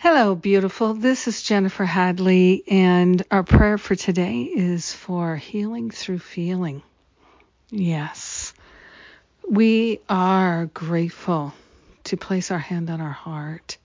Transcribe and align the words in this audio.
Hello, 0.00 0.36
beautiful. 0.36 0.94
This 0.94 1.26
is 1.26 1.42
Jennifer 1.42 1.84
Hadley, 1.84 2.62
and 2.68 3.20
our 3.32 3.42
prayer 3.42 3.78
for 3.78 3.96
today 3.96 4.42
is 4.42 4.92
for 4.92 5.34
healing 5.34 5.90
through 5.90 6.20
feeling. 6.20 6.82
Yes, 7.72 8.54
we 9.50 9.98
are 10.08 10.66
grateful 10.66 11.52
to 12.04 12.16
place 12.16 12.52
our 12.52 12.60
hand 12.60 12.90
on 12.90 13.00
our 13.00 13.10
heart, 13.10 13.76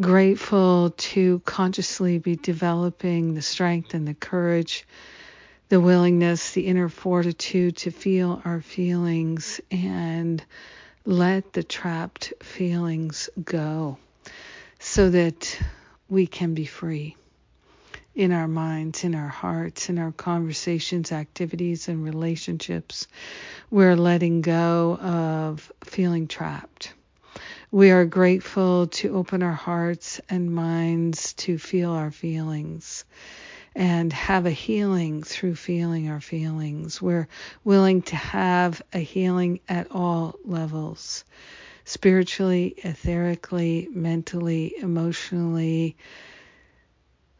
grateful 0.00 0.94
to 0.96 1.40
consciously 1.40 2.18
be 2.18 2.36
developing 2.36 3.34
the 3.34 3.42
strength 3.42 3.92
and 3.92 4.08
the 4.08 4.14
courage, 4.14 4.86
the 5.68 5.78
willingness, 5.78 6.52
the 6.52 6.66
inner 6.66 6.88
fortitude 6.88 7.76
to 7.76 7.90
feel 7.90 8.40
our 8.46 8.62
feelings 8.62 9.60
and 9.70 10.42
let 11.04 11.52
the 11.52 11.62
trapped 11.62 12.32
feelings 12.40 13.28
go 13.44 13.98
so 14.84 15.08
that 15.08 15.58
we 16.10 16.26
can 16.26 16.52
be 16.52 16.66
free 16.66 17.16
in 18.14 18.32
our 18.32 18.46
minds, 18.46 19.02
in 19.02 19.14
our 19.14 19.28
hearts, 19.28 19.88
in 19.88 19.98
our 19.98 20.12
conversations, 20.12 21.10
activities, 21.10 21.88
and 21.88 22.04
relationships. 22.04 23.08
We're 23.70 23.96
letting 23.96 24.42
go 24.42 24.96
of 24.96 25.72
feeling 25.84 26.28
trapped. 26.28 26.92
We 27.70 27.92
are 27.92 28.04
grateful 28.04 28.88
to 28.88 29.16
open 29.16 29.42
our 29.42 29.54
hearts 29.54 30.20
and 30.28 30.54
minds 30.54 31.32
to 31.44 31.56
feel 31.56 31.90
our 31.90 32.10
feelings 32.10 33.06
and 33.74 34.12
have 34.12 34.44
a 34.44 34.50
healing 34.50 35.22
through 35.22 35.54
feeling 35.56 36.10
our 36.10 36.20
feelings. 36.20 37.00
We're 37.00 37.26
willing 37.64 38.02
to 38.02 38.16
have 38.16 38.82
a 38.92 38.98
healing 38.98 39.60
at 39.66 39.90
all 39.90 40.34
levels 40.44 41.24
spiritually, 41.84 42.74
etherically, 42.82 43.94
mentally, 43.94 44.74
emotionally, 44.78 45.96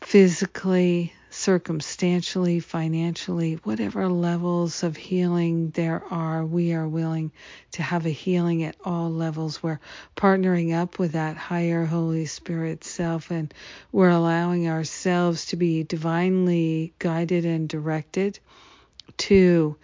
physically, 0.00 1.12
circumstantially, 1.30 2.60
financially, 2.60 3.54
whatever 3.64 4.08
levels 4.08 4.82
of 4.82 4.96
healing 4.96 5.70
there 5.70 6.02
are, 6.10 6.44
we 6.44 6.72
are 6.72 6.88
willing 6.88 7.30
to 7.72 7.82
have 7.82 8.06
a 8.06 8.10
healing 8.10 8.62
at 8.62 8.76
all 8.84 9.10
levels. 9.10 9.62
We're 9.62 9.80
partnering 10.16 10.74
up 10.74 10.98
with 10.98 11.12
that 11.12 11.36
higher 11.36 11.84
Holy 11.84 12.26
Spirit 12.26 12.84
self 12.84 13.30
and 13.30 13.52
we're 13.92 14.08
allowing 14.08 14.68
ourselves 14.68 15.46
to 15.46 15.56
be 15.56 15.82
divinely 15.84 16.94
guided 16.98 17.44
and 17.44 17.68
directed 17.68 18.38
to 19.18 19.76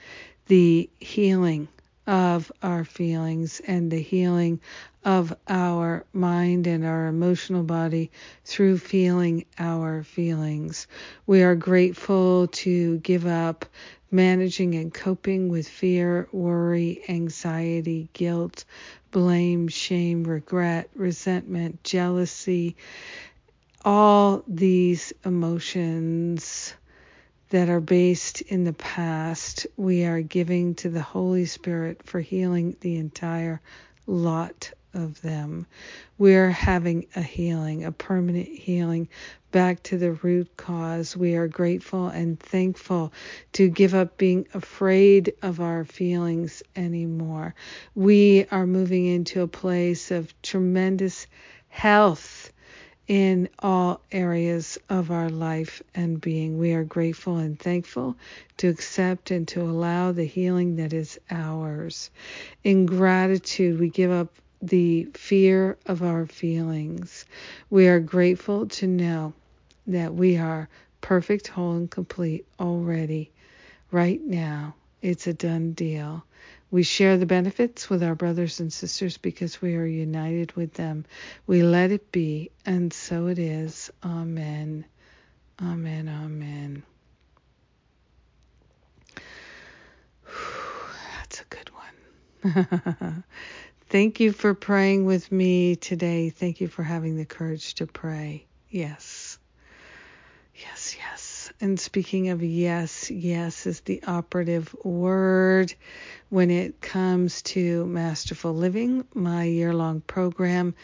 the 0.47 0.89
healing 1.01 1.69
of 2.07 2.53
our 2.63 2.85
feelings 2.85 3.61
and 3.67 3.91
the 3.91 4.01
healing 4.01 4.61
of 5.05 5.35
our 5.49 6.05
mind 6.13 6.67
and 6.67 6.85
our 6.85 7.07
emotional 7.07 7.63
body 7.63 8.11
through 8.45 8.79
feeling 8.79 9.45
our 9.59 10.03
feelings. 10.03 10.87
We 11.27 11.43
are 11.43 11.55
grateful 11.55 12.49
to 12.49 12.99
give 12.99 13.27
up 13.27 13.65
managing 14.11 14.75
and 14.75 14.93
coping 14.95 15.49
with 15.49 15.69
fear, 15.69 16.29
worry, 16.33 17.03
anxiety, 17.09 18.09
guilt, 18.13 18.65
blame, 19.11 19.69
shame, 19.69 20.25
regret, 20.25 20.89
resentment, 20.95 21.83
jealousy, 21.85 22.77
all 23.85 24.43
these 24.47 25.13
emotions 25.25 26.75
that 27.55 27.69
are 27.69 27.79
based 27.79 28.41
in 28.41 28.65
the 28.65 28.73
past, 28.73 29.65
we 29.77 30.05
are 30.05 30.21
giving 30.21 30.75
to 30.75 30.89
the 30.89 31.01
Holy 31.01 31.45
Spirit 31.45 32.03
for 32.03 32.19
healing 32.19 32.77
the 32.81 32.97
entire 32.97 33.61
lot 34.09 34.73
of 34.93 35.23
them. 35.23 35.65
We're 36.19 36.51
having 36.51 37.07
a 37.15 37.23
healing, 37.23 37.85
a 37.85 37.93
permanent 37.93 38.49
healing 38.49 39.09
back 39.53 39.85
to 39.85 39.97
the 39.97 40.15
root 40.15 40.57
cause. 40.57 41.17
We 41.17 41.37
are 41.37 41.47
grateful 41.47 42.09
and 42.09 42.41
thankful 42.41 43.13
to 43.53 43.69
give 43.69 43.95
up 43.95 44.19
being 44.19 44.49
afraid 44.53 45.33
of 45.41 45.61
our 45.61 45.85
feelings 45.85 46.61
anymore. 46.75 47.55
We 47.95 48.47
are 48.51 48.67
moving 48.67 49.07
into 49.07 49.43
a 49.43 49.47
place 49.47 50.11
of 50.11 50.35
tremendous 50.43 51.29
health 51.69 52.53
in 53.07 53.49
all 53.59 54.01
areas 54.13 54.79
of 54.89 55.11
our 55.11 55.29
life 55.29 55.83
and 55.95 56.21
being. 56.21 56.59
We 56.59 56.73
are 56.73 56.85
grateful 56.85 57.37
and 57.37 57.59
thankful 57.59 58.17
to 58.59 58.69
accept 58.69 59.31
and 59.31 59.47
to 59.49 59.63
allow 59.63 60.13
the 60.13 60.25
healing 60.25 60.77
that 60.77 60.93
is 60.93 61.19
ours. 61.31 62.11
In 62.63 62.87
gratitude, 62.87 63.79
we 63.79 63.91
give 63.91 64.11
up 64.11 64.29
the 64.63 65.05
fear 65.15 65.77
of 65.87 66.03
our 66.03 66.27
feelings. 66.27 67.27
We 67.69 67.89
are 67.89 68.01
grateful 68.01 68.67
to 68.69 68.87
know 68.87 69.35
that 69.87 70.15
we 70.15 70.39
are 70.39 70.69
perfect, 71.03 71.49
whole, 71.49 71.77
and 71.77 71.91
complete 71.91 72.47
already, 72.59 73.31
right 73.91 74.23
now. 74.23 74.75
It's 75.05 75.27
a 75.27 75.35
done 75.35 75.73
deal. 75.73 76.25
We 76.71 76.83
share 76.83 77.19
the 77.19 77.27
benefits 77.27 77.91
with 77.91 78.03
our 78.03 78.15
brothers 78.15 78.59
and 78.61 78.73
sisters 78.73 79.19
because 79.19 79.61
we 79.61 79.77
are 79.77 79.85
united 79.85 80.53
with 80.53 80.73
them. 80.73 81.05
We 81.47 81.63
let 81.63 81.93
it 81.93 82.11
be, 82.11 82.51
and 82.65 82.91
so 82.91 83.27
it 83.27 83.39
is. 83.39 83.91
Amen. 84.03 84.87
Amen. 85.63 86.09
Amen. 86.09 86.83
That's 91.19 91.43
a 91.43 91.45
good 91.51 91.71
one. 92.43 93.25
Thank 93.91 94.21
you 94.21 94.33
for 94.33 94.55
praying 94.55 95.05
with 95.05 95.31
me 95.31 95.77
today. 95.77 96.31
Thank 96.31 96.63
you 96.63 96.69
for 96.69 96.83
having 96.83 97.19
the 97.19 97.27
courage 97.27 97.75
to 97.75 97.87
pray. 97.87 98.47
Yes. 98.71 99.39
Yes, 100.55 100.97
yes. 100.99 101.24
And 101.61 101.79
speaking 101.79 102.31
of 102.31 102.43
yes, 102.43 103.11
yes 103.11 103.67
is 103.67 103.81
the 103.81 104.03
operative 104.07 104.75
word 104.85 105.73
when 106.29 106.51
it 106.51 106.81
comes 106.81 107.43
to 107.43 107.87
Masterful 107.87 108.53
Living, 108.53 109.07
my 109.15 109.45
year 109.45 109.73
long 109.73 110.01
program. 110.01 110.75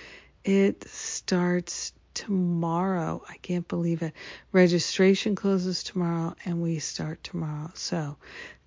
It 0.44 0.88
starts 0.88 1.92
tomorrow. 2.14 3.22
I 3.28 3.36
can't 3.38 3.66
believe 3.66 4.02
it. 4.02 4.14
Registration 4.52 5.34
closes 5.34 5.82
tomorrow 5.82 6.34
and 6.44 6.62
we 6.62 6.78
start 6.78 7.24
tomorrow. 7.24 7.70
So 7.74 8.16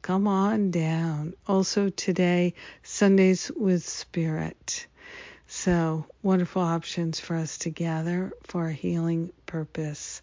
come 0.01 0.27
on 0.27 0.71
down. 0.71 1.33
Also 1.47 1.89
today, 1.89 2.53
Sundays 2.83 3.49
with 3.55 3.87
Spirit. 3.87 4.87
So 5.47 6.05
wonderful 6.21 6.61
options 6.61 7.19
for 7.19 7.35
us 7.35 7.59
to 7.59 7.69
gather 7.69 8.33
for 8.43 8.67
a 8.67 8.73
healing 8.73 9.31
purpose. 9.45 10.21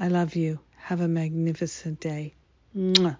I 0.00 0.08
love 0.08 0.34
you. 0.34 0.58
Have 0.78 1.00
a 1.00 1.08
magnificent 1.08 2.00
day. 2.00 2.34
Mwah. 2.74 3.18